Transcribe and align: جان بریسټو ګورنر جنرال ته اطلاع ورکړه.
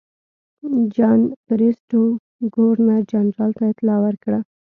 جان 0.95 1.21
بریسټو 1.47 2.01
ګورنر 2.55 3.01
جنرال 3.11 3.51
ته 3.57 3.63
اطلاع 3.71 3.99
ورکړه. 4.05 4.39